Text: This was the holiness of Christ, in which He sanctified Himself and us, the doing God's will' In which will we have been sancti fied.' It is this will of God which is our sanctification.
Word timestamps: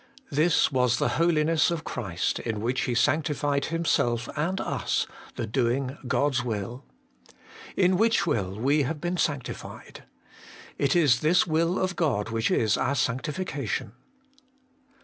This 0.31 0.71
was 0.71 0.97
the 0.97 1.09
holiness 1.19 1.69
of 1.69 1.83
Christ, 1.83 2.39
in 2.39 2.59
which 2.59 2.85
He 2.85 2.95
sanctified 2.95 3.65
Himself 3.65 4.27
and 4.35 4.59
us, 4.59 5.05
the 5.35 5.45
doing 5.45 5.95
God's 6.07 6.43
will' 6.43 6.83
In 7.85 7.97
which 7.97 8.25
will 8.25 8.59
we 8.59 8.81
have 8.81 8.99
been 8.99 9.17
sancti 9.17 9.53
fied.' 9.53 10.03
It 10.79 10.95
is 10.95 11.19
this 11.19 11.45
will 11.45 11.77
of 11.77 11.95
God 11.95 12.29
which 12.31 12.49
is 12.49 12.77
our 12.77 12.95
sanctification. 12.95 13.91